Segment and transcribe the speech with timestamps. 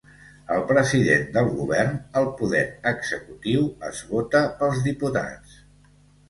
[0.53, 2.63] El President del Govern, el poder
[2.93, 5.63] executiu, es vota pels diputats.